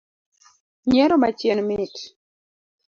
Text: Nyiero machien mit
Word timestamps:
Nyiero 0.87 1.15
machien 1.23 1.59
mit 1.67 1.95